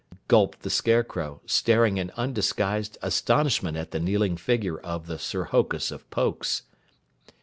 [0.27, 5.91] gulped the Scarecrow, staring in undisguised astonishment at the kneeling figure of the Sir Hokus
[5.91, 6.63] of Pokes.